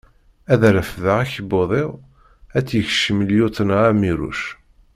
Ad 0.53 0.61
refdeɣ 0.75 1.17
akebbuḍ-iw, 1.23 1.91
ad 2.57 2.63
tt-yekcem 2.65 3.19
lyuṭna 3.27 3.77
Ɛmiruc. 3.91 4.41